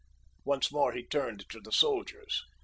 [0.43, 2.43] Once more he turned to the soldiers.